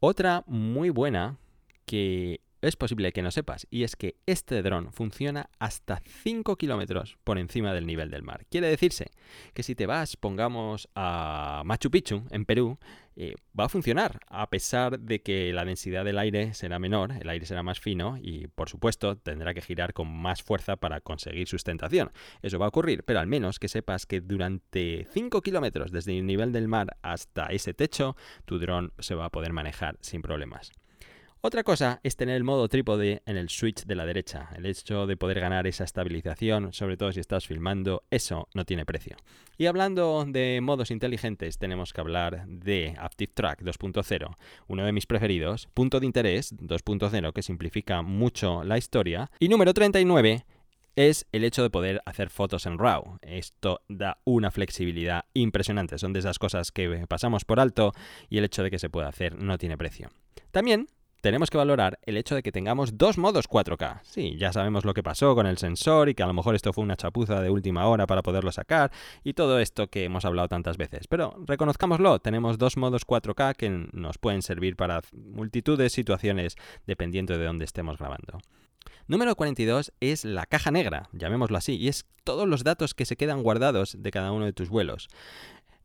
[0.00, 1.38] Otra muy buena
[1.86, 7.18] que es posible que no sepas, y es que este dron funciona hasta 5 kilómetros
[7.24, 8.46] por encima del nivel del mar.
[8.50, 9.10] Quiere decirse
[9.52, 12.78] que si te vas, pongamos a Machu Picchu, en Perú,
[13.16, 17.28] eh, va a funcionar, a pesar de que la densidad del aire será menor, el
[17.28, 21.46] aire será más fino y, por supuesto, tendrá que girar con más fuerza para conseguir
[21.46, 22.10] sustentación.
[22.42, 26.26] Eso va a ocurrir, pero al menos que sepas que durante 5 kilómetros desde el
[26.26, 30.72] nivel del mar hasta ese techo, tu dron se va a poder manejar sin problemas.
[31.46, 34.48] Otra cosa es tener el modo trípode en el switch de la derecha.
[34.56, 38.86] El hecho de poder ganar esa estabilización, sobre todo si estás filmando, eso no tiene
[38.86, 39.18] precio.
[39.58, 44.36] Y hablando de modos inteligentes, tenemos que hablar de Active Track 2.0,
[44.68, 49.30] uno de mis preferidos, punto de interés 2.0 que simplifica mucho la historia.
[49.38, 50.46] Y número 39,
[50.96, 53.18] es el hecho de poder hacer fotos en RAW.
[53.20, 55.98] Esto da una flexibilidad impresionante.
[55.98, 57.92] Son de esas cosas que pasamos por alto
[58.30, 60.08] y el hecho de que se pueda hacer no tiene precio.
[60.50, 60.88] También
[61.24, 64.00] tenemos que valorar el hecho de que tengamos dos modos 4K.
[64.02, 66.74] Sí, ya sabemos lo que pasó con el sensor y que a lo mejor esto
[66.74, 70.48] fue una chapuza de última hora para poderlo sacar y todo esto que hemos hablado
[70.48, 71.06] tantas veces.
[71.08, 76.56] Pero reconozcámoslo, tenemos dos modos 4K que nos pueden servir para multitud de situaciones
[76.86, 78.40] dependiendo de dónde estemos grabando.
[79.06, 83.16] Número 42 es la caja negra, llamémoslo así, y es todos los datos que se
[83.16, 85.08] quedan guardados de cada uno de tus vuelos.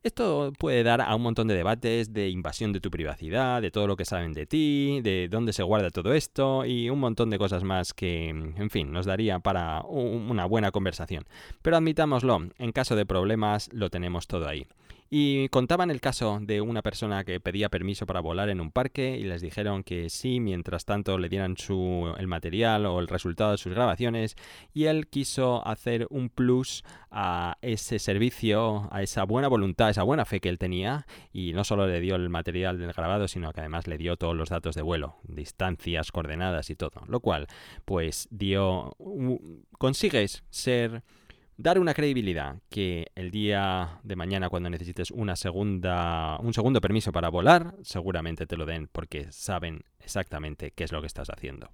[0.02, 3.86] Esto puede dar a un montón de debates de invasión de tu privacidad, de todo
[3.86, 7.36] lo que saben de ti, de dónde se guarda todo esto y un montón de
[7.36, 11.26] cosas más que, en fin, nos daría para una buena conversación.
[11.60, 14.66] Pero admitámoslo, en caso de problemas lo tenemos todo ahí.
[15.12, 19.18] Y contaban el caso de una persona que pedía permiso para volar en un parque
[19.18, 23.50] y les dijeron que sí, mientras tanto le dieran su, el material o el resultado
[23.50, 24.36] de sus grabaciones
[24.72, 30.04] y él quiso hacer un plus a ese servicio, a esa buena voluntad, a esa
[30.04, 33.52] buena fe que él tenía y no solo le dio el material del grabado, sino
[33.52, 37.48] que además le dio todos los datos de vuelo, distancias, coordenadas y todo, lo cual
[37.84, 38.96] pues dio
[39.76, 41.02] consigues ser
[41.60, 47.12] dar una credibilidad que el día de mañana cuando necesites una segunda un segundo permiso
[47.12, 51.70] para volar, seguramente te lo den porque saben exactamente qué es lo que estás haciendo.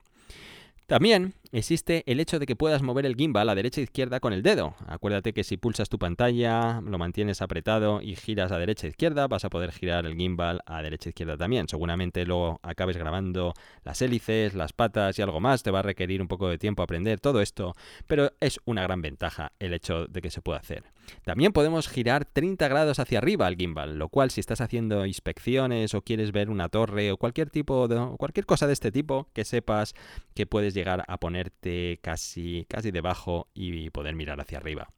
[0.87, 4.33] También existe el hecho de que puedas mover el gimbal a derecha e izquierda con
[4.33, 4.77] el dedo.
[4.87, 9.27] Acuérdate que si pulsas tu pantalla, lo mantienes apretado y giras a derecha e izquierda,
[9.27, 11.67] vas a poder girar el gimbal a derecha e izquierda también.
[11.67, 15.65] Seguramente luego acabes grabando las hélices, las patas y algo más.
[15.65, 17.75] Te va a requerir un poco de tiempo aprender todo esto,
[18.07, 20.85] pero es una gran ventaja el hecho de que se pueda hacer.
[21.25, 25.95] También podemos girar 30 grados hacia arriba al gimbal, lo cual si estás haciendo inspecciones
[25.95, 29.45] o quieres ver una torre o cualquier tipo de cualquier cosa de este tipo, que
[29.45, 29.95] sepas
[30.35, 34.89] que puedes llegar a ponerte casi casi debajo y poder mirar hacia arriba.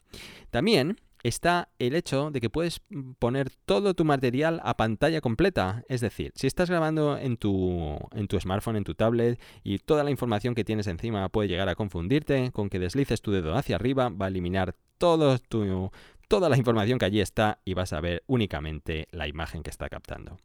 [0.51, 2.81] También está el hecho de que puedes
[3.19, 5.85] poner todo tu material a pantalla completa.
[5.89, 10.05] Es decir, si estás grabando en tu, en tu smartphone, en tu tablet, y toda
[10.05, 13.77] la información que tienes encima puede llegar a confundirte, con que deslices tu dedo hacia
[13.77, 19.09] arriba, va a eliminar toda la información que allí está y vas a ver únicamente
[19.11, 20.39] la imagen que está captando.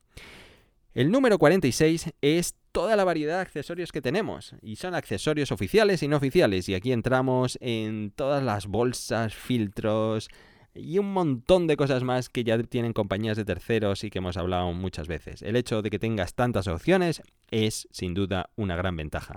[0.94, 4.56] El número 46 es toda la variedad de accesorios que tenemos.
[4.62, 6.70] Y son accesorios oficiales y no oficiales.
[6.70, 10.30] Y aquí entramos en todas las bolsas, filtros,
[10.76, 14.38] y un montón de cosas más que ya tienen compañías de terceros y que hemos
[14.38, 15.42] hablado muchas veces.
[15.42, 19.36] El hecho de que tengas tantas opciones es sin duda una gran ventaja.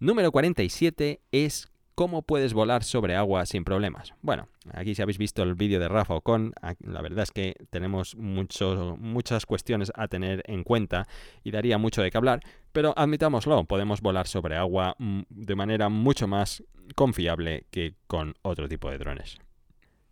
[0.00, 4.14] Número 47 es cómo puedes volar sobre agua sin problemas.
[4.22, 8.16] Bueno, aquí si habéis visto el vídeo de Rafa Ocon, la verdad es que tenemos
[8.16, 11.06] muchas cuestiones a tener en cuenta
[11.42, 12.40] y daría mucho de qué hablar,
[12.72, 18.68] pero admitámoslo, podemos volar sobre agua mm, de manera mucho más confiable que con otro
[18.68, 19.38] tipo de drones.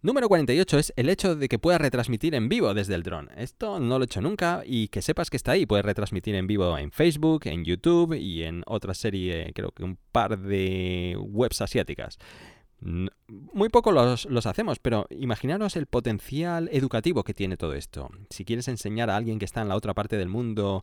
[0.04, 3.30] Número 48 es el hecho de que puedas retransmitir en vivo desde el dron.
[3.36, 5.64] Esto no lo he hecho nunca y que sepas que está ahí.
[5.64, 9.96] Puedes retransmitir en vivo en Facebook, en YouTube y en otra serie, creo que un
[10.10, 12.18] par de webs asiáticas.
[12.80, 18.10] Muy poco los, los, hacemos, pero imaginaros el potencial educativo que tiene todo esto.
[18.28, 20.80] Si quieres enseñar a alguien que está en la otra parte del mundo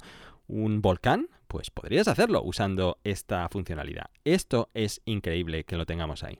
[0.47, 4.11] un volcán, pues podrías hacerlo usando esta funcionalidad.
[4.23, 6.37] Esto es increíble que lo tengamos ahí.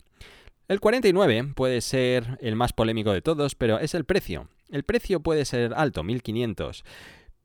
[0.69, 4.49] El 49 puede ser el más polémico de todos, pero es el precio.
[4.69, 6.83] El precio puede ser alto, 1500.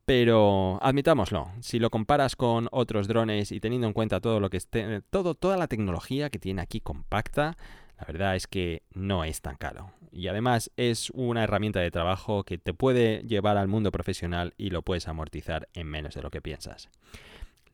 [0.05, 4.57] Pero admitámoslo, si lo comparas con otros drones y teniendo en cuenta todo lo que
[4.57, 7.57] esté, todo, toda la tecnología que tiene aquí compacta,
[7.97, 9.91] la verdad es que no es tan caro.
[10.11, 14.69] Y además es una herramienta de trabajo que te puede llevar al mundo profesional y
[14.69, 16.89] lo puedes amortizar en menos de lo que piensas.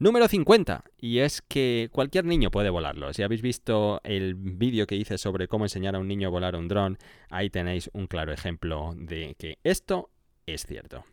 [0.01, 3.13] Número 50, y es que cualquier niño puede volarlo.
[3.13, 6.55] Si habéis visto el vídeo que hice sobre cómo enseñar a un niño a volar
[6.55, 6.97] un dron,
[7.29, 10.09] ahí tenéis un claro ejemplo de que esto
[10.47, 11.05] es cierto.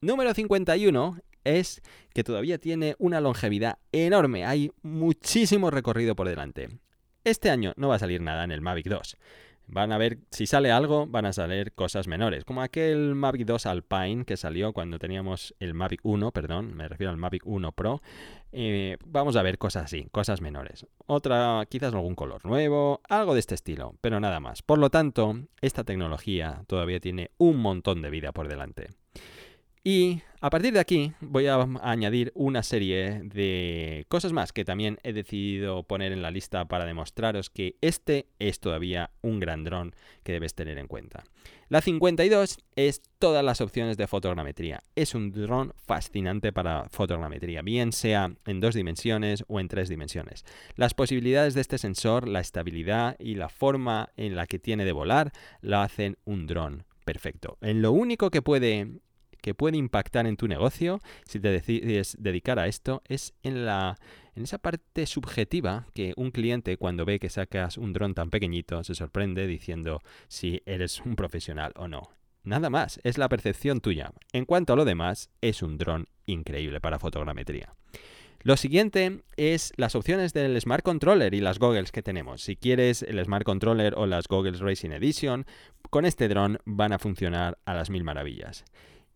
[0.00, 6.68] Número 51 es que todavía tiene una longevidad enorme, hay muchísimo recorrido por delante.
[7.22, 9.18] Este año no va a salir nada en el Mavic 2.
[9.66, 13.66] Van a ver, si sale algo, van a salir cosas menores, como aquel Mavic 2
[13.66, 18.02] Alpine que salió cuando teníamos el Mavic 1, perdón, me refiero al Mavic 1 Pro.
[18.52, 20.86] Eh, vamos a ver cosas así, cosas menores.
[21.06, 24.62] Otra, quizás algún color nuevo, algo de este estilo, pero nada más.
[24.62, 28.88] Por lo tanto, esta tecnología todavía tiene un montón de vida por delante.
[29.84, 35.00] Y a partir de aquí voy a añadir una serie de cosas más que también
[35.02, 39.92] he decidido poner en la lista para demostraros que este es todavía un gran dron
[40.22, 41.24] que debes tener en cuenta.
[41.68, 44.84] La 52 es todas las opciones de fotogrametría.
[44.94, 50.44] Es un dron fascinante para fotogrametría, bien sea en dos dimensiones o en tres dimensiones.
[50.76, 54.92] Las posibilidades de este sensor, la estabilidad y la forma en la que tiene de
[54.92, 57.58] volar, lo hacen un dron perfecto.
[57.62, 59.00] En lo único que puede
[59.42, 63.96] que puede impactar en tu negocio si te decides dedicar a esto es en la
[64.34, 68.82] en esa parte subjetiva que un cliente cuando ve que sacas un dron tan pequeñito
[68.82, 72.08] se sorprende diciendo si eres un profesional o no.
[72.44, 74.12] Nada más, es la percepción tuya.
[74.32, 77.72] En cuanto a lo demás, es un dron increíble para fotogrametría.
[78.44, 82.42] Lo siguiente es las opciones del Smart Controller y las goggles que tenemos.
[82.42, 85.46] Si quieres el Smart Controller o las goggles Racing Edition,
[85.90, 88.64] con este dron van a funcionar a las mil maravillas.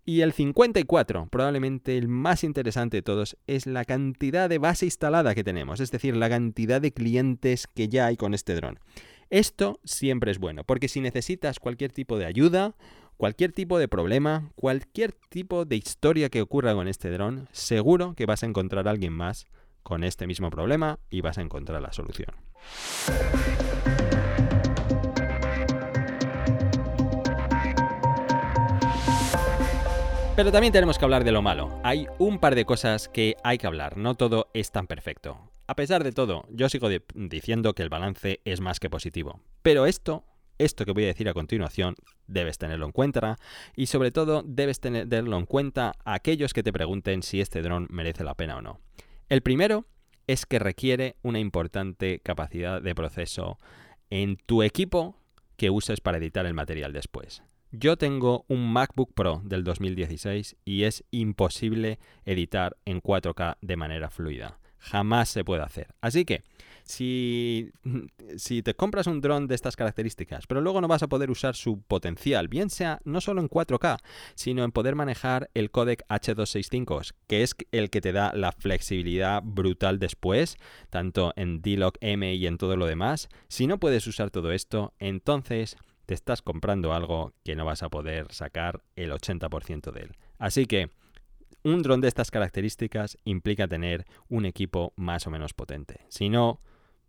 [0.09, 5.35] Y el 54, probablemente el más interesante de todos, es la cantidad de base instalada
[5.35, 8.79] que tenemos, es decir, la cantidad de clientes que ya hay con este dron.
[9.29, 12.77] Esto siempre es bueno, porque si necesitas cualquier tipo de ayuda
[13.17, 18.27] cualquier tipo de problema, cualquier tipo de historia que ocurra con este dron, seguro que
[18.27, 19.47] vas a encontrar a alguien más
[19.83, 22.35] con este mismo problema y vas a encontrar la solución.
[30.37, 31.81] Pero también tenemos que hablar de lo malo.
[31.83, 35.51] Hay un par de cosas que hay que hablar, no todo es tan perfecto.
[35.67, 39.41] A pesar de todo, yo sigo diciendo que el balance es más que positivo.
[39.63, 40.27] Pero esto,
[40.59, 41.95] esto que voy a decir a continuación,
[42.27, 43.39] debes tenerlo en cuenta
[43.75, 47.87] y sobre todo debes tenerlo en cuenta a aquellos que te pregunten si este dron
[47.89, 48.79] merece la pena o no.
[49.31, 49.87] El primero
[50.27, 53.57] es que requiere una importante capacidad de proceso
[54.11, 55.17] en tu equipo
[55.57, 57.43] que uses para editar el material después.
[57.79, 64.09] Yo tengo un MacBook Pro del 2016 y es imposible editar en 4K de manera
[64.09, 64.59] fluida.
[64.79, 65.89] Jamás se puede hacer.
[66.01, 66.43] Así que,
[66.85, 67.71] si,
[68.39, 71.55] si te compras un dron de estas características, pero luego no vas a poder usar
[71.55, 73.99] su potencial, bien sea no solo en 4K,
[74.37, 79.43] sino en poder manejar el codec H265, que es el que te da la flexibilidad
[79.45, 80.57] brutal después,
[80.89, 84.95] tanto en D-Log M y en todo lo demás, si no puedes usar todo esto,
[84.99, 90.17] entonces te estás comprando algo que no vas a poder sacar el 80% de él.
[90.39, 90.91] Así que
[91.65, 96.01] un dron de estas características implica tener un equipo más o menos potente.
[96.09, 96.61] Si no,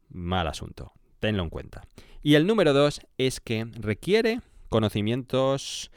[0.10, 0.94] mal asunto.
[1.20, 1.84] Tenlo en cuenta.
[2.24, 5.92] Y el número dos es que requiere conocimientos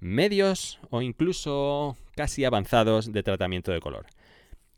[0.00, 4.06] medios o incluso casi avanzados de tratamiento de color.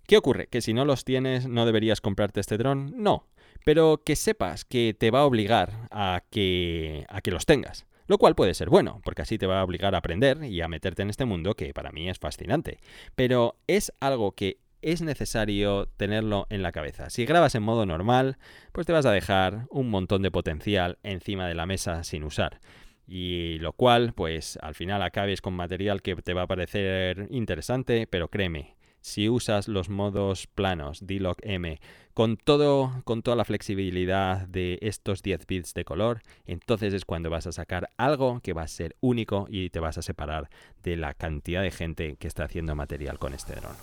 [0.07, 0.49] ¿Qué ocurre?
[0.49, 2.93] ¿Que si no los tienes no deberías comprarte este dron?
[2.97, 3.25] No
[3.65, 7.87] pero que sepas que te va a obligar a que, a que los tengas.
[8.07, 10.69] Lo cual puede ser bueno, porque así te va a obligar a aprender y a
[10.69, 12.79] meterte en este mundo que para mí es fascinante.
[13.15, 17.11] Pero es algo que es necesario tenerlo en la cabeza.
[17.11, 18.39] Si grabas en modo normal,
[18.73, 22.61] pues te vas a dejar un montón de potencial encima de la mesa sin usar.
[23.07, 28.07] Y lo cual, pues al final acabes con material que te va a parecer interesante,
[28.07, 31.81] pero créeme, si usas los modos planos D-Log M
[32.15, 37.31] con, todo, con toda la flexibilidad de estos 10 bits de color, entonces es cuando
[37.31, 40.51] vas a sacar algo que va a ser único y te vas a separar
[40.83, 43.77] de la cantidad de gente que está haciendo material con este dron.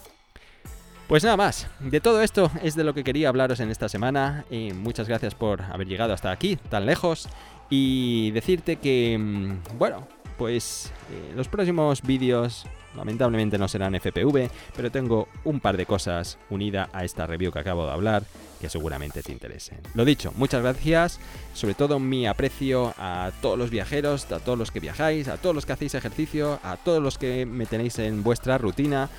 [1.07, 4.43] Pues nada más, de todo esto es de lo que quería hablaros en esta semana
[4.49, 7.29] y muchas gracias por haber llegado hasta aquí, tan lejos,
[7.69, 10.07] y decirte que, mm, bueno,
[10.37, 16.37] pues eh, los próximos vídeos lamentablemente no serán FPV, pero tengo un par de cosas
[16.49, 18.23] unidas a esta review que acabo de hablar
[18.59, 19.79] que seguramente te interesen.
[19.93, 21.19] Lo dicho, muchas gracias,
[21.53, 25.53] sobre todo mi aprecio a todos los viajeros, a todos los que viajáis, a todos
[25.53, 29.09] los que hacéis ejercicio, a todos los que me tenéis en vuestra rutina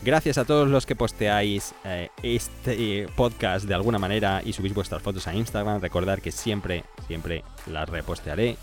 [0.00, 5.02] Gracias a todos los que posteáis eh, este podcast de alguna manera y subís vuestras
[5.02, 5.80] fotos a Instagram.
[5.80, 8.56] Recordar que siempre, siempre las repostearé.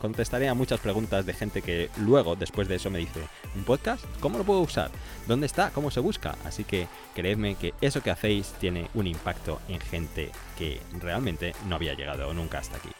[0.00, 3.20] contestaré a muchas preguntas de gente que luego, después de eso, me dice,
[3.54, 4.04] ¿un podcast?
[4.18, 4.90] ¿Cómo lo puedo usar?
[5.28, 5.70] ¿Dónde está?
[5.70, 6.34] ¿Cómo se busca?
[6.44, 11.76] Así que creedme que eso que hacéis tiene un impacto en gente que realmente no
[11.76, 12.90] había llegado nunca hasta aquí.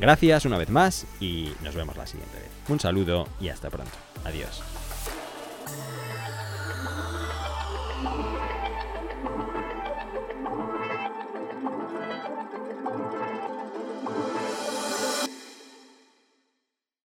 [0.00, 2.50] Gracias una vez más y nos vemos la siguiente vez.
[2.68, 3.96] Un saludo y hasta pronto.
[4.24, 4.60] Adiós.